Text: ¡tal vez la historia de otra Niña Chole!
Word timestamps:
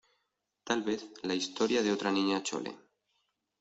¡tal 0.67 0.81
vez 0.81 1.11
la 1.21 1.35
historia 1.35 1.83
de 1.83 1.91
otra 1.91 2.11
Niña 2.11 2.41
Chole! 2.41 2.75